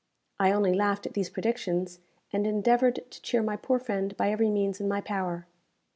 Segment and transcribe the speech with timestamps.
[0.39, 1.99] I only laughed at these predictions,
[2.33, 5.45] and endeavoured to cheer my poor friend by every means in my power.